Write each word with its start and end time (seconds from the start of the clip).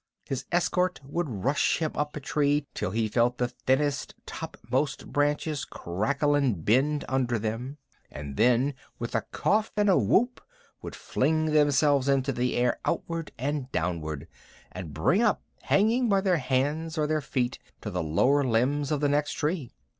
His 0.25 0.45
escort 0.51 0.99
would 1.03 1.29
rush 1.29 1.77
him 1.77 1.91
up 1.93 2.15
a 2.15 2.19
tree 2.19 2.65
till 2.73 2.89
he 2.89 3.07
felt 3.07 3.37
the 3.37 3.49
thinnest 3.49 4.15
topmost 4.25 5.05
branches 5.05 5.63
crackle 5.63 6.33
and 6.33 6.65
bend 6.65 7.05
under 7.07 7.37
them, 7.37 7.77
and 8.09 8.35
then 8.35 8.73
with 8.97 9.13
a 9.13 9.27
cough 9.31 9.71
and 9.77 9.91
a 9.91 9.99
whoop 9.99 10.41
would 10.81 10.95
fling 10.95 11.51
themselves 11.53 12.09
into 12.09 12.31
the 12.33 12.55
air 12.55 12.79
outward 12.83 13.31
and 13.37 13.71
downward, 13.71 14.27
and 14.71 14.91
bring 14.91 15.21
up, 15.21 15.43
hanging 15.61 16.09
by 16.09 16.19
their 16.19 16.37
hands 16.37 16.97
or 16.97 17.05
their 17.05 17.21
feet 17.21 17.59
to 17.81 17.91
the 17.91 18.01
lower 18.01 18.43
limbs 18.43 18.91
of 18.91 19.01
the 19.01 19.09
next 19.09 19.33
tree. 19.33 19.71